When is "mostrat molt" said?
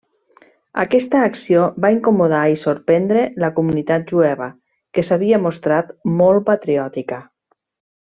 5.49-6.49